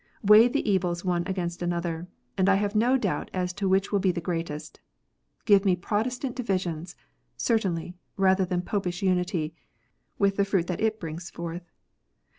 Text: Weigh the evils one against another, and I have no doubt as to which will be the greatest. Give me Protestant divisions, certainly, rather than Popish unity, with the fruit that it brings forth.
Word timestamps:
Weigh 0.23 0.47
the 0.47 0.67
evils 0.67 1.05
one 1.05 1.21
against 1.27 1.61
another, 1.61 2.07
and 2.35 2.49
I 2.49 2.55
have 2.55 2.73
no 2.73 2.97
doubt 2.97 3.29
as 3.35 3.53
to 3.53 3.69
which 3.69 3.91
will 3.91 3.99
be 3.99 4.11
the 4.11 4.19
greatest. 4.19 4.79
Give 5.45 5.63
me 5.63 5.75
Protestant 5.75 6.35
divisions, 6.35 6.95
certainly, 7.37 7.93
rather 8.17 8.43
than 8.43 8.63
Popish 8.63 9.03
unity, 9.03 9.53
with 10.17 10.37
the 10.37 10.43
fruit 10.45 10.65
that 10.65 10.81
it 10.81 10.99
brings 10.99 11.29
forth. 11.29 11.69